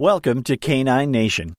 Welcome 0.00 0.42
to 0.44 0.56
Canine 0.56 1.10
Nation. 1.10 1.52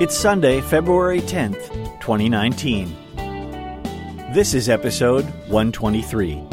It's 0.00 0.16
Sunday, 0.16 0.62
February 0.62 1.20
10th, 1.20 1.68
2019. 2.00 2.96
This 4.32 4.54
is 4.54 4.70
episode 4.70 5.26
123. 5.48 6.49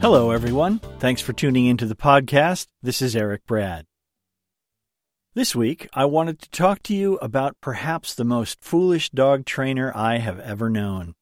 Hello, 0.00 0.30
everyone. 0.30 0.78
Thanks 1.00 1.20
for 1.20 1.32
tuning 1.32 1.66
into 1.66 1.84
the 1.84 1.96
podcast. 1.96 2.68
This 2.80 3.02
is 3.02 3.16
Eric 3.16 3.44
Brad. 3.46 3.84
This 5.34 5.56
week, 5.56 5.88
I 5.92 6.04
wanted 6.04 6.40
to 6.40 6.50
talk 6.50 6.84
to 6.84 6.94
you 6.94 7.16
about 7.16 7.56
perhaps 7.60 8.14
the 8.14 8.24
most 8.24 8.62
foolish 8.62 9.10
dog 9.10 9.44
trainer 9.44 9.92
I 9.96 10.18
have 10.18 10.38
ever 10.38 10.70
known. 10.70 11.14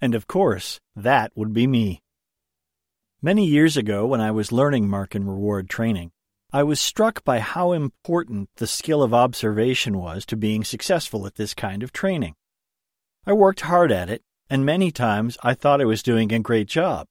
And 0.00 0.16
of 0.16 0.26
course, 0.26 0.80
that 0.96 1.30
would 1.36 1.52
be 1.52 1.68
me. 1.68 2.02
Many 3.22 3.46
years 3.46 3.76
ago, 3.76 4.04
when 4.04 4.20
I 4.20 4.32
was 4.32 4.50
learning 4.50 4.88
mark 4.88 5.14
and 5.14 5.28
reward 5.28 5.70
training, 5.70 6.10
I 6.52 6.64
was 6.64 6.80
struck 6.80 7.24
by 7.24 7.38
how 7.38 7.70
important 7.70 8.50
the 8.56 8.66
skill 8.66 9.04
of 9.04 9.14
observation 9.14 9.96
was 9.96 10.26
to 10.26 10.36
being 10.36 10.64
successful 10.64 11.24
at 11.24 11.36
this 11.36 11.54
kind 11.54 11.84
of 11.84 11.92
training. 11.92 12.34
I 13.24 13.32
worked 13.32 13.60
hard 13.60 13.92
at 13.92 14.10
it, 14.10 14.22
and 14.50 14.66
many 14.66 14.90
times 14.90 15.38
I 15.44 15.54
thought 15.54 15.80
I 15.80 15.84
was 15.84 16.02
doing 16.02 16.32
a 16.32 16.40
great 16.40 16.66
job. 16.66 17.06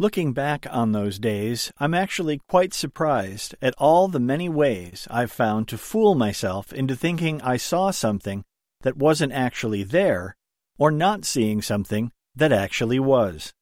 Looking 0.00 0.32
back 0.32 0.64
on 0.70 0.92
those 0.92 1.18
days, 1.18 1.72
I'm 1.78 1.92
actually 1.92 2.40
quite 2.48 2.72
surprised 2.72 3.56
at 3.60 3.74
all 3.78 4.06
the 4.06 4.20
many 4.20 4.48
ways 4.48 5.08
I've 5.10 5.32
found 5.32 5.66
to 5.68 5.76
fool 5.76 6.14
myself 6.14 6.72
into 6.72 6.94
thinking 6.94 7.42
I 7.42 7.56
saw 7.56 7.90
something 7.90 8.44
that 8.82 8.96
wasn't 8.96 9.32
actually 9.32 9.82
there, 9.82 10.36
or 10.78 10.92
not 10.92 11.24
seeing 11.24 11.62
something 11.62 12.12
that 12.36 12.52
actually 12.52 13.00
was. 13.00 13.52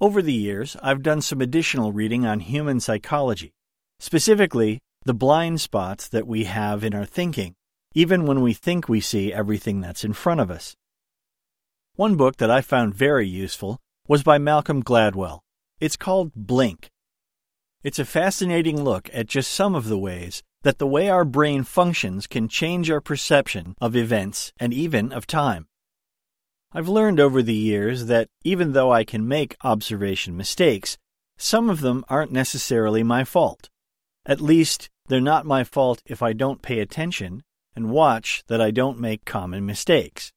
Over 0.00 0.22
the 0.22 0.32
years, 0.32 0.76
I've 0.82 1.04
done 1.04 1.22
some 1.22 1.40
additional 1.40 1.92
reading 1.92 2.26
on 2.26 2.40
human 2.40 2.80
psychology, 2.80 3.52
specifically 4.00 4.80
the 5.04 5.14
blind 5.14 5.60
spots 5.60 6.08
that 6.08 6.26
we 6.26 6.44
have 6.44 6.82
in 6.82 6.96
our 6.96 7.06
thinking, 7.06 7.54
even 7.94 8.26
when 8.26 8.40
we 8.40 8.54
think 8.54 8.88
we 8.88 9.00
see 9.00 9.32
everything 9.32 9.80
that's 9.80 10.02
in 10.02 10.14
front 10.14 10.40
of 10.40 10.50
us. 10.50 10.74
One 11.94 12.16
book 12.16 12.38
that 12.38 12.50
I 12.50 12.60
found 12.60 12.96
very 12.96 13.28
useful 13.28 13.78
was 14.12 14.22
by 14.22 14.36
Malcolm 14.36 14.82
Gladwell. 14.82 15.40
It's 15.80 15.96
called 15.96 16.32
Blink. 16.36 16.90
It's 17.82 17.98
a 17.98 18.04
fascinating 18.04 18.84
look 18.84 19.08
at 19.10 19.26
just 19.26 19.50
some 19.50 19.74
of 19.74 19.88
the 19.88 19.96
ways 19.96 20.42
that 20.64 20.76
the 20.76 20.86
way 20.86 21.08
our 21.08 21.24
brain 21.24 21.64
functions 21.64 22.26
can 22.26 22.46
change 22.46 22.90
our 22.90 23.00
perception 23.00 23.74
of 23.80 23.96
events 23.96 24.52
and 24.60 24.74
even 24.74 25.12
of 25.12 25.26
time. 25.26 25.66
I've 26.74 26.90
learned 26.90 27.20
over 27.20 27.42
the 27.42 27.54
years 27.54 28.04
that 28.04 28.28
even 28.44 28.72
though 28.72 28.92
I 28.92 29.04
can 29.04 29.26
make 29.26 29.56
observation 29.64 30.36
mistakes, 30.36 30.98
some 31.38 31.70
of 31.70 31.80
them 31.80 32.04
aren't 32.10 32.32
necessarily 32.32 33.02
my 33.02 33.24
fault. 33.24 33.70
At 34.26 34.42
least, 34.42 34.90
they're 35.06 35.22
not 35.22 35.46
my 35.46 35.64
fault 35.64 36.02
if 36.04 36.22
I 36.22 36.34
don't 36.34 36.60
pay 36.60 36.80
attention 36.80 37.44
and 37.74 37.88
watch 37.88 38.44
that 38.48 38.60
I 38.60 38.72
don't 38.72 39.00
make 39.00 39.24
common 39.24 39.64
mistakes. 39.64 40.34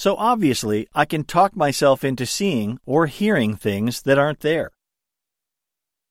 So 0.00 0.16
obviously, 0.16 0.88
I 0.94 1.04
can 1.04 1.24
talk 1.24 1.54
myself 1.54 2.04
into 2.04 2.24
seeing 2.24 2.78
or 2.86 3.04
hearing 3.04 3.54
things 3.54 4.00
that 4.04 4.16
aren't 4.16 4.40
there. 4.40 4.70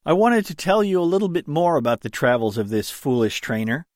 I 0.05 0.13
wanted 0.13 0.45
to 0.45 0.53
tell 0.53 0.83
you 0.83 1.01
a 1.01 1.11
little 1.11 1.27
bit 1.27 1.47
more 1.47 1.75
about 1.75 2.01
the 2.01 2.09
travels 2.11 2.59
of 2.59 2.69
this 2.69 2.91
foolish 2.91 3.41
trainer, 3.41 3.87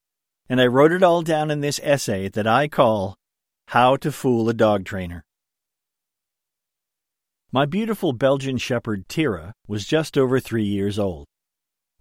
and 0.48 0.60
I 0.60 0.66
wrote 0.66 0.90
it 0.90 1.04
all 1.04 1.22
down 1.22 1.48
in 1.48 1.60
this 1.60 1.78
essay 1.80 2.28
that 2.30 2.44
I 2.44 2.66
call 2.66 3.14
How 3.68 3.94
to 3.98 4.10
Fool 4.10 4.48
a 4.48 4.52
Dog 4.52 4.84
Trainer. 4.84 5.24
My 7.52 7.64
beautiful 7.64 8.12
Belgian 8.12 8.58
Shepherd 8.58 9.08
Tira 9.08 9.52
was 9.68 9.86
just 9.86 10.18
over 10.18 10.40
three 10.40 10.66
years 10.66 10.98
old. 10.98 11.28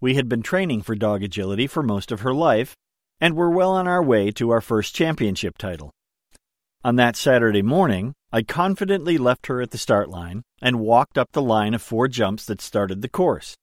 We 0.02 0.16
had 0.16 0.28
been 0.28 0.42
training 0.42 0.82
for 0.82 0.96
dog 0.96 1.22
agility 1.22 1.68
for 1.68 1.84
most 1.84 2.12
of 2.12 2.22
her 2.22 2.34
life 2.34 2.76
and 3.22 3.36
were 3.36 3.52
well 3.52 3.74
on 3.74 3.88
our 3.88 4.02
way 4.02 4.32
to 4.32 4.50
our 4.50 4.62
first 4.62 4.96
championship 4.96 5.60
title. 5.60 5.94
On 6.84 6.98
that 6.98 7.16
Saturday 7.16 7.62
morning, 7.62 8.14
I 8.32 8.42
confidently 8.42 9.18
left 9.18 9.48
her 9.48 9.62
at 9.62 9.72
the 9.72 9.78
start 9.78 10.10
line 10.10 10.44
and 10.62 10.82
walked 10.82 11.18
up 11.18 11.32
the 11.32 11.42
line 11.42 11.74
of 11.74 11.82
four 11.82 12.08
jumps 12.08 12.46
that 12.48 12.60
started 12.60 13.02
the 13.02 13.10
course. 13.10 13.56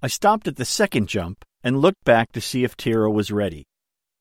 I 0.00 0.06
stopped 0.06 0.46
at 0.46 0.56
the 0.56 0.64
second 0.64 1.08
jump 1.08 1.44
and 1.64 1.80
looked 1.80 2.04
back 2.04 2.30
to 2.32 2.40
see 2.40 2.62
if 2.62 2.76
Tira 2.76 3.10
was 3.10 3.32
ready. 3.32 3.64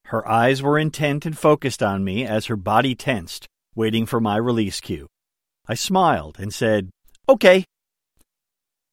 Her 0.05 0.27
eyes 0.27 0.63
were 0.63 0.79
intent 0.79 1.25
and 1.25 1.37
focused 1.37 1.83
on 1.83 2.03
me 2.03 2.25
as 2.25 2.47
her 2.47 2.55
body 2.55 2.95
tensed, 2.95 3.47
waiting 3.75 4.05
for 4.05 4.19
my 4.19 4.37
release 4.37 4.79
cue. 4.81 5.07
I 5.67 5.75
smiled 5.75 6.37
and 6.39 6.53
said, 6.53 6.89
Okay. 7.29 7.65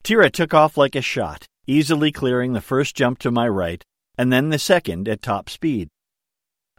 Tira 0.03 0.31
took 0.31 0.53
off 0.53 0.76
like 0.76 0.94
a 0.94 1.00
shot, 1.00 1.47
easily 1.66 2.12
clearing 2.12 2.53
the 2.53 2.60
first 2.60 2.94
jump 2.94 3.19
to 3.20 3.31
my 3.31 3.49
right 3.49 3.82
and 4.19 4.32
then 4.32 4.50
the 4.50 4.59
second 4.59 5.09
at 5.09 5.22
top 5.22 5.49
speed. 5.49 5.88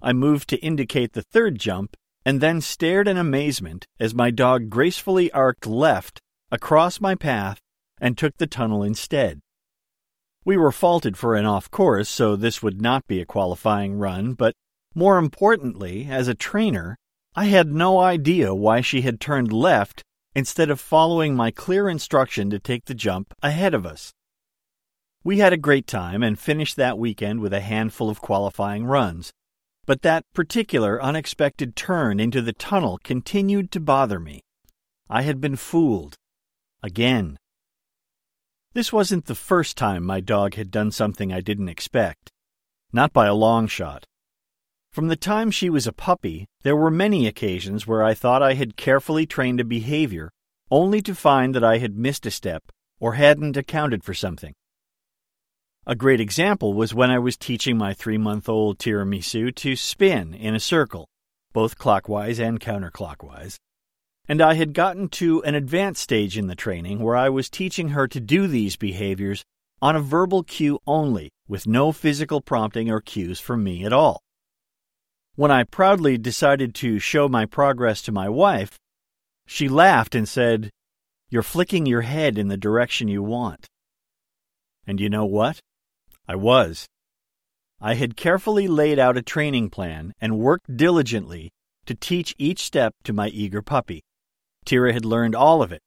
I 0.02 0.14
moved 0.14 0.50
to 0.50 0.58
indicate 0.58 1.14
the 1.14 1.24
third 1.24 1.58
jump 1.58 1.96
and 2.26 2.42
then 2.42 2.62
stared 2.62 3.08
in 3.08 3.18
amazement 3.18 3.86
as 4.00 4.16
my 4.16 4.32
dog 4.32 4.70
gracefully 4.70 5.32
arced 5.32 5.66
left 5.66 6.22
across 6.52 7.02
my 7.02 7.16
path 7.16 7.60
and 8.00 8.18
took 8.18 8.38
the 8.38 8.48
tunnel 8.48 8.84
instead. 8.84 9.40
We 10.46 10.58
were 10.58 10.72
faulted 10.72 11.18
for 11.18 11.36
an 11.36 11.46
off 11.46 11.72
course, 11.72 12.10
so 12.10 12.36
this 12.36 12.62
would 12.62 12.82
not 12.82 13.08
be 13.08 13.22
a 13.22 13.26
qualifying 13.26 13.96
run, 13.96 14.34
but 14.34 14.54
more 14.94 15.18
importantly, 15.18 16.08
as 16.10 16.28
a 16.28 16.36
trainer, 16.36 16.98
I 17.36 17.46
had 17.46 17.68
no 17.72 18.00
idea 18.00 18.54
why 18.54 18.82
she 18.82 19.02
had 19.02 19.20
turned 19.20 19.52
left 19.52 20.04
instead 20.36 20.70
of 20.70 20.80
following 20.80 21.36
my 21.36 21.50
clear 21.52 21.90
instruction 21.90 22.50
to 22.50 22.60
take 22.60 22.86
the 22.86 22.94
jump 22.94 23.34
ahead 23.42 23.74
of 23.74 23.86
us. 23.86 24.14
We 25.24 25.40
had 25.40 25.54
a 25.54 25.58
great 25.58 25.88
time 25.88 26.22
and 26.22 26.38
finished 26.38 26.76
that 26.76 26.98
weekend 26.98 27.40
with 27.40 27.54
a 27.54 27.62
handful 27.62 28.10
of 28.10 28.22
qualifying 28.22 28.86
runs, 28.86 29.32
but 29.86 30.02
that 30.02 30.26
particular 30.34 31.02
unexpected 31.02 31.76
turn 31.76 32.20
into 32.20 32.42
the 32.42 32.54
tunnel 32.54 33.00
continued 33.04 33.72
to 33.72 33.80
bother 33.80 34.20
me. 34.20 34.42
I 35.10 35.24
had 35.24 35.42
been 35.42 35.56
fooled. 35.56 36.16
Again. 36.82 37.38
This 38.74 38.92
wasn't 38.92 39.26
the 39.26 39.36
first 39.36 39.78
time 39.78 40.04
my 40.04 40.20
dog 40.20 40.56
had 40.56 40.72
done 40.72 40.92
something 40.92 41.32
I 41.32 41.42
didn't 41.42 41.70
expect. 41.70 42.32
Not 42.92 43.14
by 43.14 43.28
a 43.28 43.36
long 43.36 43.68
shot. 43.68 44.06
From 44.92 45.08
the 45.08 45.16
time 45.16 45.52
she 45.52 45.70
was 45.70 45.88
a 45.88 45.94
puppy, 45.94 46.46
there 46.62 46.76
were 46.76 46.92
many 46.92 47.28
occasions 47.28 47.86
where 47.88 48.04
I 48.04 48.14
thought 48.14 48.44
I 48.44 48.54
had 48.54 48.78
carefully 48.78 49.26
trained 49.26 49.60
a 49.60 49.66
behavior, 49.66 50.32
only 50.70 51.02
to 51.02 51.16
find 51.16 51.54
that 51.56 51.64
I 51.64 51.80
had 51.80 51.98
missed 51.98 52.26
a 52.26 52.32
step 52.32 52.72
or 53.00 53.14
hadn't 53.14 53.58
accounted 53.58 54.04
for 54.04 54.14
something. 54.14 54.54
A 55.86 55.96
great 55.96 56.22
example 56.22 56.74
was 56.74 56.94
when 56.94 57.12
I 57.12 57.20
was 57.20 57.36
teaching 57.36 57.78
my 57.78 57.94
three 57.94 58.18
month 58.18 58.48
old 58.48 58.80
tiramisu 58.80 59.54
to 59.56 59.76
spin 59.76 60.34
in 60.34 60.56
a 60.56 60.60
circle, 60.60 61.10
both 61.52 61.78
clockwise 61.78 62.40
and 62.40 62.58
counterclockwise. 62.58 63.58
And 64.30 64.42
I 64.42 64.54
had 64.54 64.74
gotten 64.74 65.10
to 65.10 65.44
an 65.44 65.56
advanced 65.56 66.02
stage 66.02 66.38
in 66.38 66.48
the 66.48 66.56
training 66.56 67.00
where 67.00 67.18
I 67.18 67.28
was 67.28 67.50
teaching 67.50 67.90
her 67.90 68.08
to 68.08 68.22
do 68.22 68.48
these 68.48 68.78
behaviors 68.78 69.44
on 69.82 69.98
a 69.98 70.02
verbal 70.02 70.44
cue 70.44 70.80
only, 70.88 71.30
with 71.50 71.68
no 71.68 71.92
physical 71.92 72.40
prompting 72.40 72.90
or 72.90 73.02
cues 73.02 73.42
from 73.42 73.62
me 73.62 73.84
at 73.84 73.92
all. 73.92 74.22
When 75.36 75.52
I 75.52 75.66
proudly 75.66 76.18
decided 76.18 76.74
to 76.76 76.98
show 76.98 77.28
my 77.28 77.46
progress 77.46 78.02
to 78.04 78.14
my 78.14 78.30
wife, 78.30 78.80
she 79.46 79.68
laughed 79.68 80.16
and 80.16 80.30
said, 80.30 80.70
You're 81.30 81.44
flicking 81.44 81.86
your 81.86 82.04
head 82.04 82.38
in 82.38 82.48
the 82.48 82.56
direction 82.56 83.10
you 83.10 83.22
want. 83.22 83.68
And 84.88 85.02
you 85.02 85.10
know 85.10 85.26
what? 85.26 85.60
I 86.28 86.36
was. 86.36 86.88
I 87.82 87.96
had 87.96 88.16
carefully 88.16 88.68
laid 88.68 88.98
out 88.98 89.18
a 89.18 89.22
training 89.22 89.70
plan 89.70 90.14
and 90.22 90.40
worked 90.40 90.78
diligently 90.78 91.52
to 91.86 91.96
teach 91.96 92.34
each 92.38 92.64
step 92.64 92.94
to 93.04 93.14
my 93.14 93.28
eager 93.28 93.62
puppy. 93.62 94.02
Tira 94.66 94.94
had 94.94 95.04
learned 95.04 95.36
all 95.36 95.62
of 95.62 95.72
it, 95.72 95.82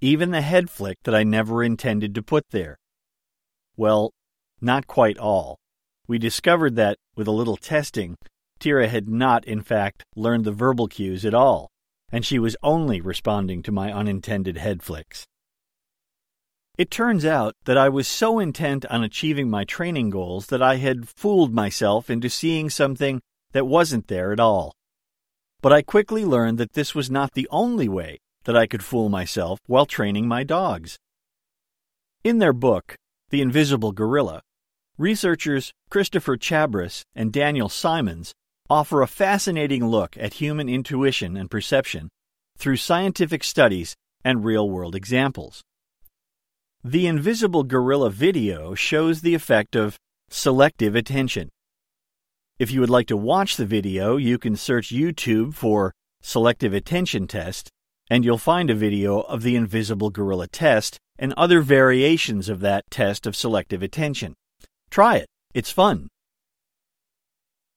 even 0.00 0.30
the 0.30 0.40
head 0.40 0.70
flick 0.70 0.98
that 1.04 1.14
I 1.14 1.24
never 1.24 1.62
intended 1.62 2.14
to 2.14 2.22
put 2.22 2.44
there. 2.50 2.78
Well, 3.76 4.12
not 4.60 4.86
quite 4.86 5.18
all. 5.18 5.58
We 6.08 6.18
discovered 6.18 6.76
that, 6.76 6.96
with 7.14 7.26
a 7.26 7.32
little 7.32 7.56
testing, 7.56 8.16
Tira 8.58 8.88
had 8.88 9.08
not, 9.08 9.44
in 9.44 9.60
fact, 9.60 10.04
learned 10.14 10.44
the 10.44 10.52
verbal 10.52 10.88
cues 10.88 11.26
at 11.26 11.34
all, 11.34 11.68
and 12.10 12.24
she 12.24 12.38
was 12.38 12.56
only 12.62 13.00
responding 13.00 13.62
to 13.64 13.72
my 13.72 13.92
unintended 13.92 14.56
head 14.56 14.82
flicks. 14.82 15.26
It 16.78 16.90
turns 16.90 17.24
out 17.24 17.54
that 17.64 17.78
I 17.78 17.88
was 17.88 18.06
so 18.06 18.38
intent 18.38 18.84
on 18.86 19.02
achieving 19.02 19.48
my 19.48 19.64
training 19.64 20.10
goals 20.10 20.48
that 20.48 20.60
I 20.60 20.76
had 20.76 21.08
fooled 21.08 21.54
myself 21.54 22.10
into 22.10 22.28
seeing 22.28 22.68
something 22.68 23.22
that 23.52 23.66
wasn't 23.66 24.08
there 24.08 24.30
at 24.30 24.40
all. 24.40 24.74
But 25.62 25.72
I 25.72 25.80
quickly 25.80 26.26
learned 26.26 26.58
that 26.58 26.74
this 26.74 26.94
was 26.94 27.10
not 27.10 27.32
the 27.32 27.48
only 27.50 27.88
way 27.88 28.18
that 28.44 28.56
I 28.56 28.66
could 28.66 28.84
fool 28.84 29.08
myself 29.08 29.58
while 29.66 29.86
training 29.86 30.28
my 30.28 30.44
dogs. 30.44 30.98
In 32.22 32.38
their 32.38 32.52
book, 32.52 32.94
The 33.30 33.40
Invisible 33.40 33.92
Gorilla, 33.92 34.42
researchers 34.98 35.72
Christopher 35.88 36.36
Chabris 36.36 37.04
and 37.14 37.32
Daniel 37.32 37.70
Simons 37.70 38.34
offer 38.68 39.00
a 39.00 39.06
fascinating 39.06 39.86
look 39.86 40.14
at 40.18 40.34
human 40.34 40.68
intuition 40.68 41.38
and 41.38 41.50
perception 41.50 42.10
through 42.58 42.76
scientific 42.76 43.44
studies 43.44 43.94
and 44.22 44.44
real 44.44 44.68
world 44.68 44.94
examples. 44.94 45.62
The 46.88 47.08
Invisible 47.08 47.64
Gorilla 47.64 48.10
video 48.10 48.76
shows 48.76 49.20
the 49.20 49.34
effect 49.34 49.74
of 49.74 49.98
selective 50.30 50.94
attention. 50.94 51.48
If 52.60 52.70
you 52.70 52.78
would 52.78 52.90
like 52.90 53.08
to 53.08 53.16
watch 53.16 53.56
the 53.56 53.66
video, 53.66 54.16
you 54.18 54.38
can 54.38 54.54
search 54.54 54.90
YouTube 54.90 55.54
for 55.54 55.92
Selective 56.22 56.72
Attention 56.72 57.26
Test, 57.26 57.70
and 58.08 58.24
you'll 58.24 58.38
find 58.38 58.70
a 58.70 58.74
video 58.76 59.22
of 59.22 59.42
the 59.42 59.56
Invisible 59.56 60.10
Gorilla 60.10 60.46
test 60.46 60.96
and 61.18 61.32
other 61.32 61.60
variations 61.60 62.48
of 62.48 62.60
that 62.60 62.84
test 62.88 63.26
of 63.26 63.34
selective 63.34 63.82
attention. 63.82 64.36
Try 64.88 65.16
it, 65.16 65.26
it's 65.54 65.72
fun. 65.72 66.06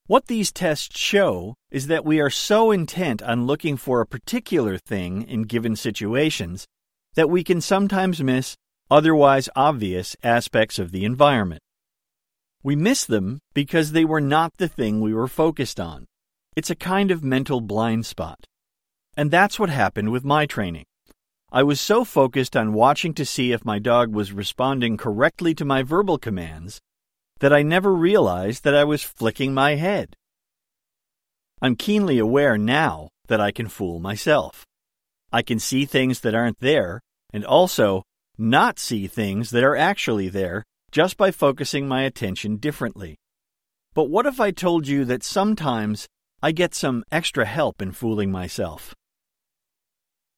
What 0.06 0.28
these 0.28 0.52
tests 0.52 1.00
show 1.00 1.56
is 1.72 1.88
that 1.88 2.06
we 2.06 2.20
are 2.20 2.30
so 2.30 2.70
intent 2.70 3.24
on 3.24 3.48
looking 3.48 3.76
for 3.76 4.02
a 4.02 4.06
particular 4.06 4.78
thing 4.78 5.24
in 5.24 5.46
given 5.46 5.76
situations 5.76 6.68
that 7.16 7.32
we 7.32 7.44
can 7.44 7.60
sometimes 7.60 8.22
miss 8.22 8.56
otherwise 8.90 9.50
obvious 9.56 10.16
aspects 10.24 10.80
of 10.80 10.92
the 10.92 11.06
environment. 11.06 11.62
We 12.64 12.76
miss 12.76 13.06
them 13.06 13.40
because 13.54 13.92
they 13.92 14.06
were 14.06 14.22
not 14.22 14.58
the 14.58 14.68
thing 14.68 15.00
we 15.00 15.14
were 15.14 15.28
focused 15.28 15.80
on. 15.80 16.06
It's 16.56 16.70
a 16.70 16.76
kind 16.76 17.12
of 17.12 17.24
mental 17.24 17.62
blind 17.62 18.06
spot. 18.06 18.46
And 19.16 19.32
that's 19.32 19.60
what 19.60 19.70
happened 19.70 20.12
with 20.12 20.26
my 20.26 20.46
training. 20.46 20.86
I 21.52 21.64
was 21.64 21.82
so 21.82 22.04
focused 22.04 22.56
on 22.56 22.74
watching 22.74 23.14
to 23.16 23.26
see 23.26 23.52
if 23.52 23.66
my 23.66 23.80
dog 23.80 24.14
was 24.14 24.32
responding 24.32 24.98
correctly 24.98 25.56
to 25.56 25.66
my 25.66 25.84
verbal 25.84 26.18
commands 26.18 26.80
that 27.40 27.54
I 27.54 27.64
never 27.64 27.94
realized 27.94 28.64
that 28.64 28.76
I 28.76 28.84
was 28.84 29.02
flicking 29.02 29.54
my 29.54 29.76
head. 29.76 30.16
I'm 31.62 31.76
keenly 31.76 32.20
aware 32.20 32.58
now 32.58 33.10
that 33.28 33.42
I 33.42 33.52
can 33.52 33.68
fool 33.68 34.00
myself. 34.00 34.66
I 35.32 35.42
can 35.42 35.60
see 35.60 35.86
things 35.86 36.22
that 36.22 36.36
aren't 36.36 36.60
there 36.60 37.02
and 37.32 37.46
also 37.46 38.04
not 38.40 38.80
see 38.80 39.08
things 39.08 39.50
that 39.52 39.64
are 39.64 39.76
actually 39.76 40.30
there 40.30 40.64
just 40.92 41.18
by 41.18 41.32
focusing 41.32 41.88
my 41.88 42.04
attention 42.04 42.58
differently. 42.58 43.18
But 43.94 44.10
what 44.10 44.26
if 44.26 44.40
I 44.40 44.52
told 44.52 44.88
you 44.88 45.06
that 45.06 45.24
sometimes 45.24 46.08
I 46.42 46.52
get 46.52 46.74
some 46.74 47.04
extra 47.12 47.46
help 47.46 47.82
in 47.82 47.92
fooling 47.92 48.32
myself? 48.32 48.96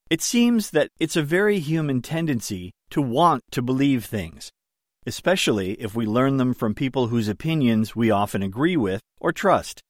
It 0.09 0.21
seems 0.21 0.71
that 0.71 0.89
it's 0.99 1.15
a 1.15 1.21
very 1.21 1.59
human 1.59 2.01
tendency 2.01 2.71
to 2.89 3.01
want 3.01 3.43
to 3.51 3.61
believe 3.61 4.03
things, 4.03 4.51
especially 5.05 5.73
if 5.73 5.95
we 5.95 6.05
learn 6.05 6.37
them 6.37 6.53
from 6.53 6.75
people 6.75 7.07
whose 7.07 7.29
opinions 7.29 7.95
we 7.95 8.11
often 8.11 8.43
agree 8.43 8.75
with 8.75 9.01
or 9.19 9.31
trust. 9.31 9.81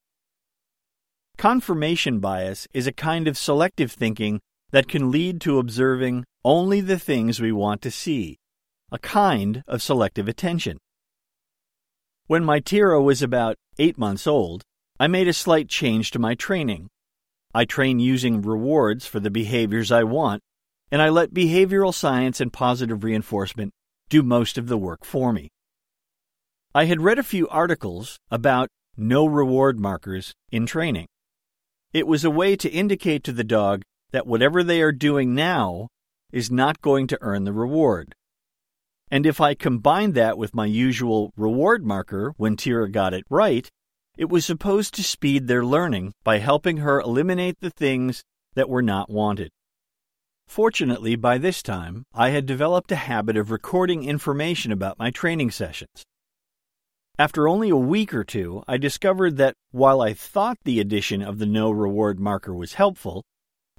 Confirmation 1.37 2.19
bias 2.19 2.67
is 2.73 2.85
a 2.85 2.93
kind 2.93 3.27
of 3.27 3.37
selective 3.37 3.91
thinking 3.91 4.39
that 4.71 4.87
can 4.87 5.11
lead 5.11 5.41
to 5.41 5.57
observing 5.57 6.23
only 6.43 6.81
the 6.81 6.99
things 6.99 7.39
we 7.39 7.51
want 7.51 7.81
to 7.81 7.91
see, 7.91 8.37
a 8.91 8.99
kind 8.99 9.63
of 9.67 9.81
selective 9.81 10.27
attention. 10.27 10.77
When 12.27 12.43
my 12.43 12.59
Tira 12.59 13.01
was 13.01 13.21
about 13.21 13.55
eight 13.77 13.97
months 13.97 14.25
old, 14.25 14.63
I 14.99 15.07
made 15.07 15.27
a 15.27 15.33
slight 15.33 15.67
change 15.67 16.11
to 16.11 16.19
my 16.19 16.35
training. 16.35 16.87
I 17.53 17.65
train 17.65 17.99
using 17.99 18.41
rewards 18.41 19.05
for 19.05 19.19
the 19.19 19.29
behaviors 19.29 19.91
I 19.91 20.03
want, 20.03 20.41
and 20.91 21.01
I 21.01 21.09
let 21.09 21.33
behavioral 21.33 21.93
science 21.93 22.39
and 22.39 22.53
positive 22.53 23.03
reinforcement 23.03 23.71
do 24.09 24.23
most 24.23 24.57
of 24.57 24.67
the 24.67 24.77
work 24.77 25.05
for 25.05 25.33
me. 25.33 25.49
I 26.73 26.85
had 26.85 27.01
read 27.01 27.19
a 27.19 27.23
few 27.23 27.47
articles 27.49 28.17
about 28.29 28.69
no 28.95 29.25
reward 29.25 29.79
markers 29.79 30.33
in 30.51 30.65
training. 30.65 31.07
It 31.93 32.07
was 32.07 32.23
a 32.23 32.29
way 32.29 32.55
to 32.55 32.69
indicate 32.69 33.23
to 33.25 33.33
the 33.33 33.43
dog 33.43 33.83
that 34.11 34.27
whatever 34.27 34.63
they 34.63 34.81
are 34.81 34.91
doing 34.91 35.35
now 35.35 35.87
is 36.31 36.51
not 36.51 36.81
going 36.81 37.07
to 37.07 37.17
earn 37.21 37.43
the 37.43 37.53
reward. 37.53 38.15
And 39.09 39.25
if 39.25 39.41
I 39.41 39.53
combined 39.53 40.13
that 40.15 40.37
with 40.37 40.55
my 40.55 40.65
usual 40.65 41.33
reward 41.35 41.85
marker 41.85 42.33
when 42.37 42.55
Tira 42.55 42.89
got 42.89 43.13
it 43.13 43.25
right, 43.29 43.69
it 44.17 44.29
was 44.29 44.45
supposed 44.45 44.93
to 44.95 45.03
speed 45.03 45.47
their 45.47 45.65
learning 45.65 46.13
by 46.23 46.37
helping 46.37 46.77
her 46.77 46.99
eliminate 46.99 47.59
the 47.59 47.69
things 47.69 48.23
that 48.55 48.69
were 48.69 48.81
not 48.81 49.09
wanted. 49.09 49.51
Fortunately, 50.47 51.15
by 51.15 51.37
this 51.37 51.61
time, 51.61 52.05
I 52.13 52.29
had 52.29 52.45
developed 52.45 52.91
a 52.91 52.97
habit 52.97 53.37
of 53.37 53.51
recording 53.51 54.03
information 54.03 54.71
about 54.71 54.99
my 54.99 55.09
training 55.09 55.51
sessions. 55.51 56.03
After 57.17 57.47
only 57.47 57.69
a 57.69 57.77
week 57.77 58.13
or 58.13 58.23
two, 58.23 58.63
I 58.67 58.77
discovered 58.77 59.37
that 59.37 59.55
while 59.71 60.01
I 60.01 60.13
thought 60.13 60.57
the 60.63 60.79
addition 60.79 61.21
of 61.21 61.39
the 61.39 61.45
no 61.45 61.71
reward 61.71 62.19
marker 62.19 62.53
was 62.53 62.73
helpful, 62.73 63.23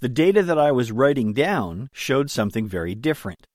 the 0.02 0.08
data 0.08 0.42
that 0.42 0.58
I 0.58 0.72
was 0.72 0.90
writing 0.90 1.32
down 1.32 1.88
showed 1.92 2.28
something 2.28 2.66
very 2.66 2.92
different. 2.92 3.46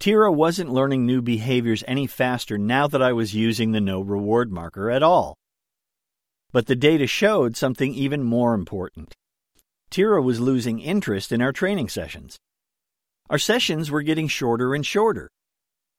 Tira 0.00 0.32
wasn't 0.32 0.72
learning 0.72 1.06
new 1.06 1.22
behaviors 1.22 1.84
any 1.86 2.08
faster 2.08 2.58
now 2.58 2.88
that 2.88 3.00
I 3.00 3.12
was 3.12 3.36
using 3.36 3.70
the 3.70 3.80
no 3.80 4.00
reward 4.00 4.50
marker 4.50 4.90
at 4.90 5.04
all. 5.04 5.36
But 6.50 6.66
the 6.66 6.74
data 6.74 7.06
showed 7.06 7.56
something 7.56 7.94
even 7.94 8.24
more 8.24 8.52
important. 8.52 9.14
Tira 9.90 10.20
was 10.20 10.40
losing 10.40 10.80
interest 10.80 11.30
in 11.30 11.40
our 11.40 11.52
training 11.52 11.88
sessions. 11.88 12.36
Our 13.28 13.38
sessions 13.38 13.92
were 13.92 14.02
getting 14.02 14.26
shorter 14.26 14.74
and 14.74 14.84
shorter. 14.84 15.30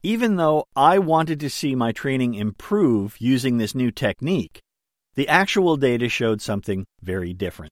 Even 0.03 0.35
though 0.35 0.65
I 0.75 0.99
wanted 0.99 1.39
to 1.39 1.49
see 1.49 1.75
my 1.75 1.93
training 1.93 2.33
improve 2.33 3.15
using 3.21 3.57
this 3.57 3.73
new 3.73 3.89
technique, 3.89 4.59
the 5.15 5.29
actual 5.29 5.77
data 5.77 6.09
showed 6.09 6.41
something 6.41 6.85
very 7.01 7.31
different. 7.33 7.71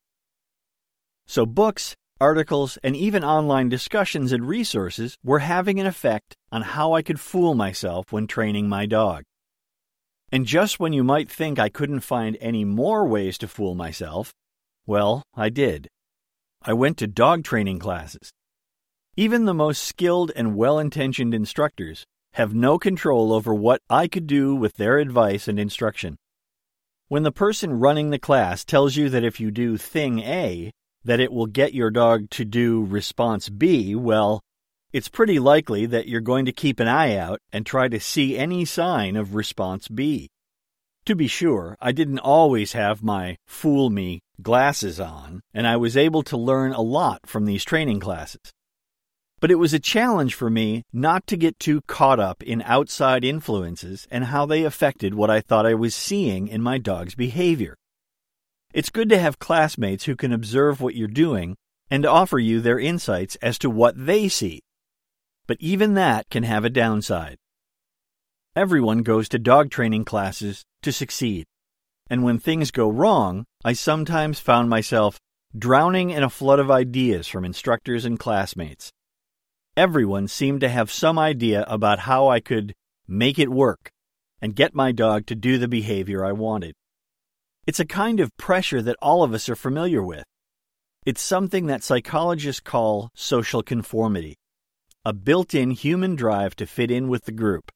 So, 1.30 1.46
books, 1.46 1.96
articles, 2.20 2.80
and 2.84 2.96
even 2.96 3.24
online 3.24 3.70
discussions 3.70 4.32
and 4.32 4.48
resources 4.48 5.16
were 5.24 5.38
having 5.38 5.80
an 5.80 5.86
effect 5.86 6.36
on 6.52 6.64
how 6.64 6.94
I 6.94 7.04
could 7.04 7.20
fool 7.20 7.54
myself 7.54 8.12
when 8.12 8.26
training 8.26 8.68
my 8.68 8.88
dog. 8.88 9.26
And 10.32 10.48
just 10.48 10.80
when 10.80 10.92
you 10.92 11.04
might 11.04 11.30
think 11.30 11.60
I 11.60 11.70
couldn't 11.70 12.00
find 12.00 12.36
any 12.42 12.66
more 12.66 13.06
ways 13.06 13.38
to 13.38 13.48
fool 13.48 13.76
myself, 13.76 14.34
well, 14.88 15.22
I 15.36 15.50
did. 15.50 15.88
I 16.64 16.74
went 16.74 16.98
to 16.98 17.06
dog 17.06 17.44
training 17.44 17.78
classes. 17.78 18.32
Even 19.16 19.46
the 19.46 19.54
most 19.54 19.84
skilled 19.84 20.32
and 20.36 20.56
well 20.56 20.80
intentioned 20.80 21.36
instructors 21.36 22.06
have 22.34 22.56
no 22.56 22.80
control 22.80 23.34
over 23.34 23.54
what 23.54 23.82
I 23.88 24.08
could 24.08 24.26
do 24.26 24.56
with 24.56 24.78
their 24.78 24.98
advice 24.98 25.48
and 25.48 25.60
instruction. 25.60 26.16
When 27.08 27.22
the 27.22 27.32
person 27.32 27.80
running 27.80 28.10
the 28.10 28.18
class 28.18 28.66
tells 28.66 28.96
you 28.96 29.10
that 29.10 29.24
if 29.24 29.40
you 29.40 29.52
do 29.52 29.78
thing 29.78 30.22
A, 30.22 30.72
that 31.04 31.20
it 31.20 31.32
will 31.32 31.46
get 31.46 31.74
your 31.74 31.92
dog 31.92 32.30
to 32.32 32.46
do 32.46 32.84
response 32.86 33.50
B, 33.50 33.96
well, 33.96 34.42
it's 34.92 35.08
pretty 35.08 35.40
likely 35.40 35.86
that 35.86 36.08
you're 36.08 36.22
going 36.22 36.46
to 36.46 36.52
keep 36.52 36.80
an 36.80 36.88
eye 36.88 37.16
out 37.16 37.40
and 37.54 37.66
try 37.66 37.88
to 37.88 38.00
see 38.00 38.38
any 38.38 38.66
sign 38.66 39.16
of 39.16 39.36
response 39.36 39.88
B. 39.88 40.30
To 41.06 41.16
be 41.16 41.28
sure, 41.28 41.78
I 41.80 41.92
didn't 41.92 42.20
always 42.20 42.74
have 42.74 43.02
my 43.02 43.38
fool 43.48 43.90
me 43.90 44.22
glasses 44.42 45.00
on, 45.00 45.42
and 45.54 45.68
I 45.68 45.78
was 45.78 45.98
able 45.98 46.24
to 46.24 46.38
learn 46.38 46.72
a 46.74 46.82
lot 46.82 47.22
from 47.26 47.46
these 47.46 47.64
training 47.64 48.00
classes. 48.00 48.52
But 49.40 49.52
it 49.52 49.56
was 49.56 49.74
a 49.74 49.80
challenge 49.80 50.36
for 50.36 50.50
me 50.50 50.84
not 50.92 51.26
to 51.28 51.38
get 51.38 51.60
too 51.60 51.82
caught 51.88 52.20
up 52.20 52.44
in 52.44 52.62
outside 52.64 53.24
influences 53.24 54.06
and 54.12 54.26
how 54.26 54.46
they 54.46 54.64
affected 54.66 55.14
what 55.14 55.30
I 55.30 55.40
thought 55.40 55.66
I 55.66 55.76
was 55.76 55.96
seeing 55.96 56.48
in 56.48 56.62
my 56.62 56.78
dog's 56.78 57.16
behavior. 57.16 57.76
It's 58.72 58.92
good 58.92 59.10
to 59.10 59.20
have 59.20 59.40
classmates 59.40 60.04
who 60.04 60.16
can 60.16 60.32
observe 60.32 60.80
what 60.80 60.96
you're 60.96 61.08
doing 61.08 61.56
and 61.90 62.06
offer 62.06 62.38
you 62.38 62.62
their 62.62 62.80
insights 62.80 63.36
as 63.42 63.58
to 63.60 63.70
what 63.70 64.06
they 64.06 64.30
see. 64.30 64.62
But 65.48 65.58
even 65.60 65.96
that 65.96 66.30
can 66.30 66.44
have 66.44 66.64
a 66.64 66.70
downside. 66.70 67.38
Everyone 68.56 69.02
goes 69.02 69.28
to 69.30 69.40
dog 69.40 69.72
training 69.72 70.06
classes 70.06 70.64
to 70.84 70.92
succeed. 70.92 71.46
And 72.12 72.24
when 72.24 72.38
things 72.38 72.70
go 72.70 72.90
wrong, 72.90 73.46
I 73.64 73.74
sometimes 73.74 74.40
found 74.40 74.70
myself 74.70 75.20
drowning 75.58 76.12
in 76.12 76.22
a 76.22 76.30
flood 76.30 76.60
of 76.60 76.70
ideas 76.70 77.28
from 77.28 77.46
instructors 77.46 78.06
and 78.06 78.20
classmates. 78.20 78.92
Everyone 79.76 80.28
seemed 80.28 80.62
to 80.62 80.70
have 80.70 80.92
some 80.92 81.18
idea 81.18 81.64
about 81.68 82.00
how 82.00 82.28
I 82.28 82.40
could 82.40 82.76
make 83.08 83.40
it 83.40 83.50
work 83.50 83.90
and 84.42 84.56
get 84.56 84.76
my 84.76 84.92
dog 84.92 85.26
to 85.28 85.36
do 85.36 85.58
the 85.58 85.68
behavior 85.68 86.24
I 86.24 86.34
wanted. 86.34 86.76
It's 87.70 87.80
a 87.80 87.86
kind 87.86 88.20
of 88.20 88.36
pressure 88.36 88.82
that 88.82 88.96
all 89.00 89.22
of 89.22 89.32
us 89.32 89.48
are 89.48 89.56
familiar 89.56 90.02
with. 90.02 90.24
It's 91.06 91.22
something 91.22 91.68
that 91.68 91.84
psychologists 91.84 92.62
call 92.62 93.12
social 93.14 93.62
conformity, 93.62 94.38
a 95.06 95.14
built 95.14 95.54
in 95.54 95.70
human 95.70 96.16
drive 96.16 96.56
to 96.56 96.66
fit 96.66 96.90
in 96.90 97.10
with 97.10 97.26
the 97.26 97.32
group. 97.32 97.70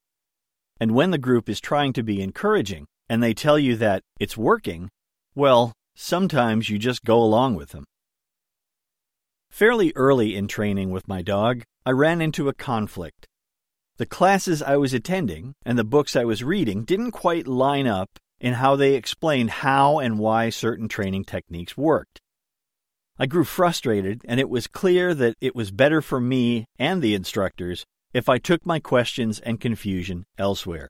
And 0.80 0.96
when 0.96 1.12
the 1.12 1.20
group 1.20 1.48
is 1.48 1.62
trying 1.62 1.94
to 1.94 2.02
be 2.02 2.24
encouraging 2.24 2.88
and 3.08 3.22
they 3.22 3.36
tell 3.36 3.60
you 3.60 3.76
that 3.76 4.02
it's 4.20 4.36
working, 4.36 4.90
well, 5.36 5.74
sometimes 5.96 6.72
you 6.72 6.80
just 6.80 7.04
go 7.04 7.20
along 7.20 7.54
with 7.54 7.70
them. 7.70 7.86
Fairly 9.52 9.94
early 9.96 10.36
in 10.36 10.48
training 10.48 10.90
with 10.90 11.08
my 11.08 11.22
dog, 11.22 11.62
I 11.86 11.92
ran 11.92 12.20
into 12.20 12.50
a 12.50 12.56
conflict. 12.56 13.28
The 13.98 14.08
classes 14.08 14.64
I 14.64 14.76
was 14.76 14.96
attending 14.96 15.54
and 15.64 15.78
the 15.78 15.84
books 15.84 16.16
I 16.16 16.24
was 16.24 16.44
reading 16.44 16.84
didn't 16.84 17.12
quite 17.12 17.46
line 17.46 17.86
up 17.86 18.10
in 18.44 18.56
how 18.56 18.76
they 18.76 18.94
explained 18.94 19.50
how 19.50 20.00
and 20.00 20.20
why 20.20 20.50
certain 20.50 20.90
training 20.90 21.24
techniques 21.24 21.78
worked. 21.78 22.20
I 23.18 23.26
grew 23.26 23.46
frustrated, 23.46 24.22
and 24.26 24.38
it 24.38 24.50
was 24.50 24.68
clear 24.68 25.16
that 25.16 25.36
it 25.40 25.56
was 25.56 25.72
better 25.72 26.02
for 26.02 26.20
me 26.20 26.66
and 26.78 27.02
the 27.02 27.16
instructors 27.16 27.86
if 28.14 28.28
I 28.28 28.40
took 28.40 28.66
my 28.66 28.82
questions 28.82 29.40
and 29.40 29.62
confusion 29.62 30.26
elsewhere. 30.38 30.90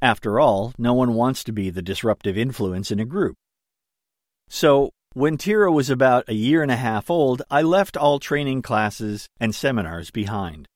After 0.00 0.38
all, 0.38 0.72
no 0.78 0.94
one 0.94 1.14
wants 1.14 1.42
to 1.44 1.52
be 1.52 1.68
the 1.68 1.82
disruptive 1.82 2.38
influence 2.38 2.92
in 2.92 3.00
a 3.00 3.04
group. 3.04 3.34
So, 4.48 4.90
when 5.14 5.36
Tira 5.36 5.72
was 5.72 5.90
about 5.90 6.28
a 6.28 6.34
year 6.34 6.62
and 6.62 6.70
a 6.70 6.76
half 6.76 7.10
old, 7.10 7.42
I 7.50 7.62
left 7.62 7.96
all 7.96 8.20
training 8.20 8.62
classes 8.62 9.26
and 9.40 9.52
seminars 9.52 10.12
behind. 10.12 10.68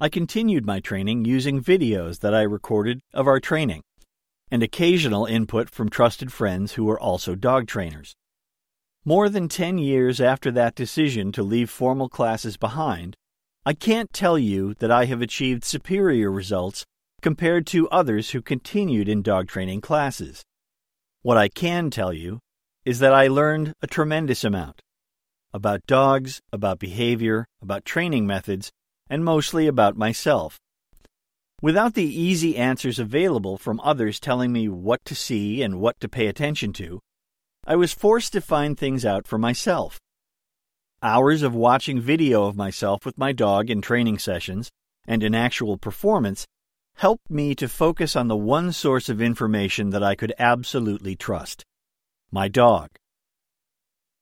I 0.00 0.08
continued 0.10 0.64
my 0.64 0.78
training 0.78 1.24
using 1.24 1.60
videos 1.60 2.20
that 2.20 2.34
I 2.34 2.42
recorded 2.42 3.00
of 3.12 3.26
our 3.26 3.40
training 3.40 3.82
and 4.50 4.62
occasional 4.62 5.26
input 5.26 5.70
from 5.70 5.88
trusted 5.88 6.32
friends 6.32 6.72
who 6.72 6.84
were 6.84 6.98
also 6.98 7.34
dog 7.34 7.66
trainers. 7.66 8.14
More 9.04 9.28
than 9.28 9.48
10 9.48 9.78
years 9.78 10.20
after 10.20 10.50
that 10.52 10.74
decision 10.74 11.32
to 11.32 11.42
leave 11.42 11.70
formal 11.70 12.08
classes 12.08 12.56
behind, 12.56 13.16
I 13.64 13.74
can't 13.74 14.12
tell 14.12 14.38
you 14.38 14.74
that 14.74 14.90
I 14.90 15.06
have 15.06 15.22
achieved 15.22 15.64
superior 15.64 16.30
results 16.30 16.84
compared 17.20 17.66
to 17.68 17.88
others 17.88 18.30
who 18.30 18.42
continued 18.42 19.08
in 19.08 19.22
dog 19.22 19.48
training 19.48 19.80
classes. 19.80 20.42
What 21.22 21.36
I 21.36 21.48
can 21.48 21.90
tell 21.90 22.12
you 22.12 22.40
is 22.84 23.00
that 23.00 23.12
I 23.12 23.26
learned 23.26 23.74
a 23.82 23.86
tremendous 23.86 24.44
amount 24.44 24.80
about 25.52 25.86
dogs, 25.86 26.40
about 26.52 26.78
behavior, 26.78 27.46
about 27.60 27.84
training 27.84 28.26
methods, 28.26 28.70
and 29.10 29.24
mostly 29.24 29.66
about 29.66 29.96
myself. 29.96 30.58
Without 31.60 31.94
the 31.94 32.04
easy 32.04 32.56
answers 32.56 33.00
available 33.00 33.58
from 33.58 33.80
others 33.80 34.20
telling 34.20 34.52
me 34.52 34.68
what 34.68 35.04
to 35.04 35.14
see 35.16 35.60
and 35.60 35.80
what 35.80 35.98
to 35.98 36.08
pay 36.08 36.28
attention 36.28 36.72
to, 36.74 37.00
I 37.66 37.74
was 37.74 37.92
forced 37.92 38.32
to 38.34 38.40
find 38.40 38.78
things 38.78 39.04
out 39.04 39.26
for 39.26 39.38
myself. 39.38 39.98
Hours 41.02 41.42
of 41.42 41.54
watching 41.54 42.00
video 42.00 42.44
of 42.44 42.56
myself 42.56 43.04
with 43.04 43.18
my 43.18 43.32
dog 43.32 43.70
in 43.70 43.82
training 43.82 44.20
sessions 44.20 44.70
and 45.06 45.24
in 45.24 45.34
actual 45.34 45.76
performance 45.76 46.46
helped 46.94 47.28
me 47.28 47.56
to 47.56 47.68
focus 47.68 48.14
on 48.14 48.28
the 48.28 48.36
one 48.36 48.72
source 48.72 49.08
of 49.08 49.20
information 49.20 49.90
that 49.90 50.02
I 50.02 50.14
could 50.14 50.32
absolutely 50.38 51.16
trust 51.16 51.64
my 52.30 52.46
dog. 52.46 52.90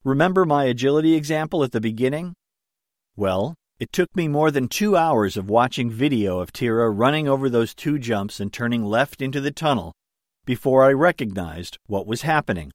Remember 0.05 0.47
my 0.47 0.64
agility 0.64 1.14
example 1.14 1.64
at 1.64 1.73
the 1.73 1.81
beginning? 1.81 2.35
Well, 3.14 3.57
it 3.78 3.92
took 3.92 4.14
me 4.16 4.26
more 4.26 4.50
than 4.50 4.68
two 4.68 4.97
hours 4.97 5.37
of 5.37 5.50
watching 5.50 5.90
video 5.90 6.38
of 6.38 6.50
Tira 6.52 6.90
running 6.90 7.28
over 7.28 7.50
those 7.50 7.75
two 7.75 7.99
jumps 7.99 8.40
and 8.40 8.50
turning 8.50 8.85
left 8.85 9.21
into 9.21 9.40
the 9.40 9.50
tunnel 9.50 9.92
before 10.47 10.83
I 10.85 10.92
recognized 10.92 11.78
what 11.87 12.06
was 12.06 12.23
happening. 12.23 12.73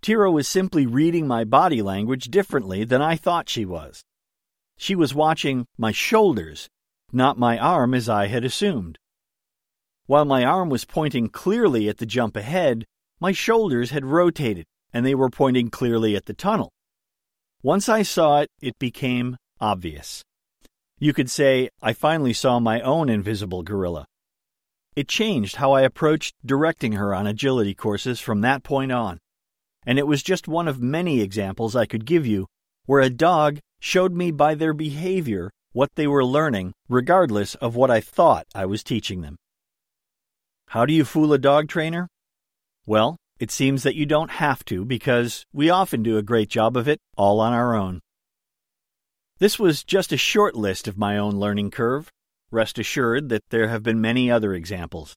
Tira 0.00 0.30
was 0.30 0.48
simply 0.48 0.86
reading 0.86 1.26
my 1.26 1.44
body 1.44 1.82
language 1.82 2.26
differently 2.26 2.84
than 2.84 3.02
I 3.02 3.16
thought 3.16 3.50
she 3.50 3.66
was. 3.66 4.02
She 4.78 4.94
was 4.94 5.14
watching 5.14 5.66
my 5.76 5.92
shoulders, 5.92 6.68
not 7.12 7.38
my 7.38 7.58
arm 7.58 7.92
as 7.92 8.08
I 8.08 8.28
had 8.28 8.44
assumed. 8.44 8.98
While 10.06 10.24
my 10.24 10.44
arm 10.44 10.70
was 10.70 10.84
pointing 10.84 11.28
clearly 11.28 11.88
at 11.88 11.98
the 11.98 12.06
jump 12.06 12.36
ahead, 12.36 12.84
my 13.20 13.32
shoulders 13.32 13.90
had 13.90 14.04
rotated 14.04 14.64
and 14.92 15.04
they 15.04 15.14
were 15.14 15.30
pointing 15.30 15.68
clearly 15.68 16.16
at 16.16 16.26
the 16.26 16.34
tunnel. 16.34 16.70
Once 17.62 17.88
I 17.88 18.02
saw 18.02 18.40
it, 18.40 18.48
it 18.60 18.78
became 18.78 19.36
obvious. 19.64 20.22
You 20.98 21.14
could 21.14 21.30
say, 21.30 21.70
I 21.80 21.94
finally 21.94 22.34
saw 22.34 22.60
my 22.60 22.82
own 22.82 23.08
invisible 23.08 23.62
gorilla. 23.62 24.04
It 24.94 25.08
changed 25.08 25.56
how 25.56 25.72
I 25.72 25.80
approached 25.80 26.34
directing 26.44 26.92
her 26.92 27.14
on 27.14 27.26
agility 27.26 27.74
courses 27.74 28.20
from 28.20 28.42
that 28.42 28.62
point 28.62 28.92
on, 28.92 29.18
and 29.86 29.98
it 29.98 30.06
was 30.06 30.22
just 30.22 30.46
one 30.46 30.68
of 30.68 30.82
many 30.82 31.22
examples 31.22 31.74
I 31.74 31.86
could 31.86 32.04
give 32.04 32.26
you 32.26 32.46
where 32.84 33.00
a 33.00 33.08
dog 33.08 33.58
showed 33.80 34.12
me 34.12 34.30
by 34.30 34.54
their 34.54 34.74
behavior 34.74 35.50
what 35.72 35.94
they 35.94 36.06
were 36.06 36.24
learning, 36.24 36.74
regardless 36.88 37.54
of 37.56 37.74
what 37.74 37.90
I 37.90 38.00
thought 38.02 38.46
I 38.54 38.66
was 38.66 38.84
teaching 38.84 39.22
them. 39.22 39.36
How 40.68 40.84
do 40.84 40.92
you 40.92 41.06
fool 41.06 41.32
a 41.32 41.38
dog 41.38 41.68
trainer? 41.68 42.08
Well, 42.84 43.16
it 43.40 43.50
seems 43.50 43.82
that 43.82 43.96
you 43.96 44.04
don't 44.04 44.30
have 44.30 44.62
to 44.66 44.84
because 44.84 45.46
we 45.54 45.70
often 45.70 46.02
do 46.02 46.18
a 46.18 46.22
great 46.22 46.50
job 46.50 46.76
of 46.76 46.86
it 46.86 47.00
all 47.16 47.40
on 47.40 47.54
our 47.54 47.74
own. 47.74 48.00
This 49.44 49.58
was 49.58 49.84
just 49.84 50.10
a 50.10 50.16
short 50.16 50.56
list 50.56 50.88
of 50.88 50.96
my 50.96 51.18
own 51.18 51.34
learning 51.34 51.70
curve. 51.70 52.10
Rest 52.50 52.78
assured 52.78 53.28
that 53.28 53.50
there 53.50 53.68
have 53.68 53.82
been 53.82 54.00
many 54.00 54.30
other 54.30 54.54
examples. 54.54 55.14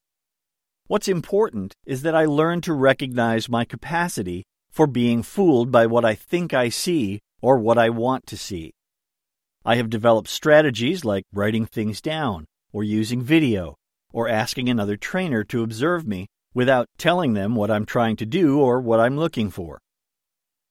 What's 0.86 1.08
important 1.08 1.72
is 1.86 2.02
that 2.02 2.14
I 2.14 2.26
learn 2.26 2.60
to 2.60 2.74
recognize 2.74 3.48
my 3.48 3.64
capacity 3.64 4.44
for 4.70 4.86
being 4.86 5.22
fooled 5.22 5.72
by 5.72 5.86
what 5.86 6.04
I 6.04 6.14
think 6.14 6.52
I 6.52 6.68
see 6.68 7.20
or 7.40 7.56
what 7.56 7.78
I 7.78 7.88
want 7.88 8.26
to 8.26 8.36
see. 8.36 8.74
I 9.64 9.76
have 9.76 9.88
developed 9.88 10.28
strategies 10.28 11.06
like 11.06 11.24
writing 11.32 11.64
things 11.64 12.02
down, 12.02 12.44
or 12.70 12.84
using 12.84 13.22
video, 13.22 13.76
or 14.12 14.28
asking 14.28 14.68
another 14.68 14.98
trainer 14.98 15.42
to 15.44 15.62
observe 15.62 16.06
me 16.06 16.26
without 16.52 16.86
telling 16.98 17.32
them 17.32 17.54
what 17.54 17.70
I'm 17.70 17.86
trying 17.86 18.16
to 18.16 18.26
do 18.26 18.60
or 18.60 18.78
what 18.78 19.00
I'm 19.00 19.16
looking 19.16 19.48
for 19.48 19.80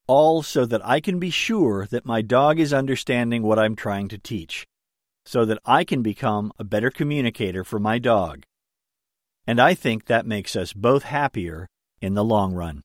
all 0.07 0.41
so 0.41 0.65
that 0.65 0.85
I 0.85 0.99
can 0.99 1.19
be 1.19 1.29
sure 1.29 1.87
that 1.91 2.05
my 2.05 2.21
dog 2.21 2.59
is 2.59 2.73
understanding 2.73 3.43
what 3.43 3.59
I'm 3.59 3.75
trying 3.75 4.07
to 4.09 4.17
teach, 4.17 4.65
so 5.25 5.45
that 5.45 5.59
I 5.65 5.83
can 5.83 6.01
become 6.01 6.51
a 6.57 6.63
better 6.63 6.89
communicator 6.89 7.63
for 7.63 7.79
my 7.79 7.99
dog. 7.99 8.43
And 9.45 9.59
I 9.59 9.73
think 9.73 10.05
that 10.05 10.25
makes 10.25 10.55
us 10.55 10.73
both 10.73 11.03
happier 11.03 11.67
in 12.01 12.13
the 12.13 12.23
long 12.23 12.53
run. 12.53 12.81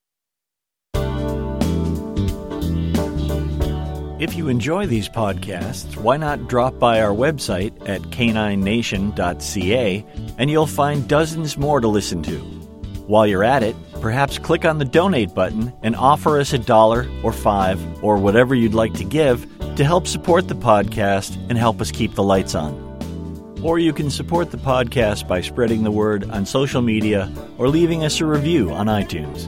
If 4.23 4.37
you 4.37 4.47
enjoy 4.47 4.87
these 4.87 5.09
podcasts, 5.09 5.97
why 5.97 6.17
not 6.17 6.49
drop 6.49 6.79
by 6.79 7.00
our 7.00 7.11
website 7.11 7.73
at 7.88 8.02
caninenation.ca 8.02 10.07
and 10.38 10.49
you'll 10.49 10.67
find 10.67 11.09
dozens 11.09 11.59
more 11.59 11.81
to 11.81 11.88
listen 11.88 12.23
to. 12.23 12.38
While 13.09 13.26
you're 13.26 13.43
at 13.43 13.64
it, 13.64 13.75
perhaps 14.03 14.37
click 14.37 14.65
on 14.65 14.79
the 14.79 14.85
donate 14.85 15.33
button 15.33 15.73
and 15.85 15.95
offer 15.95 16.41
us 16.41 16.53
a 16.53 16.59
dollar 16.59 17.09
or 17.23 17.33
five 17.33 17.81
or 18.03 18.19
whatever 18.19 18.53
you'd 18.53 18.75
like 18.75 18.93
to 18.95 19.05
give 19.05 19.47
to 19.77 19.85
help 19.85 20.09
support 20.09 20.49
the 20.49 20.57
podcast 20.57 21.37
and 21.49 21.57
help 21.57 21.81
us 21.81 21.93
keep 21.93 22.15
the 22.15 22.23
lights 22.23 22.57
on. 22.57 22.75
Or 23.63 23.79
you 23.79 23.93
can 23.93 24.11
support 24.11 24.51
the 24.51 24.59
podcast 24.59 25.29
by 25.29 25.41
spreading 25.41 25.85
the 25.85 25.93
word 25.93 26.29
on 26.31 26.45
social 26.45 26.83
media 26.83 27.33
or 27.59 27.69
leaving 27.69 28.05
us 28.05 28.21
a 28.21 28.27
review 28.27 28.73
on 28.73 28.89
iTunes. 28.89 29.47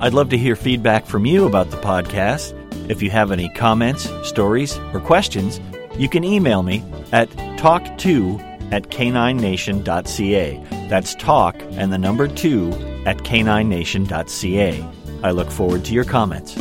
I'd 0.00 0.12
love 0.12 0.30
to 0.30 0.36
hear 0.36 0.56
feedback 0.56 1.06
from 1.06 1.24
you 1.26 1.46
about 1.46 1.70
the 1.70 1.76
podcast. 1.76 2.54
If 2.90 3.02
you 3.02 3.10
have 3.10 3.30
any 3.30 3.48
comments, 3.50 4.10
stories, 4.24 4.76
or 4.92 4.98
questions, 5.00 5.60
you 5.96 6.08
can 6.08 6.24
email 6.24 6.64
me 6.64 6.84
at 7.12 7.30
talk2 7.56 8.72
at 8.72 8.90
caninenation.ca. 8.90 10.88
That's 10.88 11.14
talk 11.14 11.56
and 11.70 11.92
the 11.92 11.98
number 11.98 12.26
two 12.26 12.95
at 13.06 13.18
caninenation.ca. 13.18 14.84
I 15.22 15.30
look 15.30 15.50
forward 15.50 15.84
to 15.86 15.94
your 15.94 16.04
comments. 16.04 16.58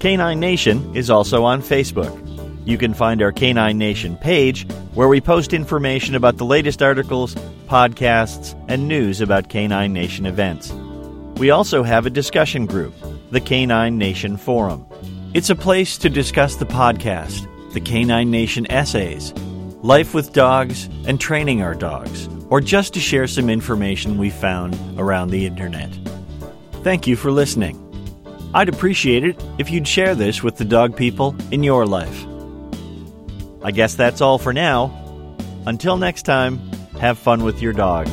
Canine 0.00 0.40
Nation 0.40 0.94
is 0.96 1.10
also 1.10 1.44
on 1.44 1.62
Facebook. 1.62 2.20
You 2.66 2.78
can 2.78 2.94
find 2.94 3.22
our 3.22 3.32
Canine 3.32 3.78
Nation 3.78 4.16
page 4.16 4.66
where 4.94 5.08
we 5.08 5.20
post 5.20 5.52
information 5.52 6.14
about 6.14 6.38
the 6.38 6.44
latest 6.44 6.82
articles, 6.82 7.34
podcasts, 7.68 8.54
and 8.68 8.88
news 8.88 9.20
about 9.20 9.48
Canine 9.48 9.92
Nation 9.92 10.26
events. 10.26 10.72
We 11.38 11.50
also 11.50 11.82
have 11.82 12.06
a 12.06 12.10
discussion 12.10 12.66
group, 12.66 12.94
the 13.30 13.40
Canine 13.40 13.98
Nation 13.98 14.36
Forum. 14.36 14.86
It's 15.34 15.50
a 15.50 15.56
place 15.56 15.98
to 15.98 16.08
discuss 16.08 16.56
the 16.56 16.66
podcast, 16.66 17.46
the 17.72 17.80
Canine 17.80 18.30
Nation 18.30 18.70
essays, 18.70 19.34
life 19.82 20.14
with 20.14 20.32
dogs, 20.32 20.88
and 21.06 21.20
training 21.20 21.60
our 21.60 21.74
dogs 21.74 22.28
or 22.50 22.60
just 22.60 22.94
to 22.94 23.00
share 23.00 23.26
some 23.26 23.48
information 23.50 24.18
we 24.18 24.30
found 24.30 24.78
around 24.98 25.30
the 25.30 25.46
internet. 25.46 25.90
Thank 26.82 27.06
you 27.06 27.16
for 27.16 27.30
listening. 27.30 27.80
I'd 28.54 28.68
appreciate 28.68 29.24
it 29.24 29.42
if 29.58 29.70
you'd 29.70 29.88
share 29.88 30.14
this 30.14 30.42
with 30.42 30.56
the 30.56 30.64
dog 30.64 30.96
people 30.96 31.34
in 31.50 31.62
your 31.62 31.86
life. 31.86 32.26
I 33.62 33.70
guess 33.70 33.94
that's 33.94 34.20
all 34.20 34.38
for 34.38 34.52
now. 34.52 34.92
Until 35.66 35.96
next 35.96 36.22
time, 36.22 36.58
have 37.00 37.18
fun 37.18 37.42
with 37.42 37.62
your 37.62 37.72
dogs. 37.72 38.10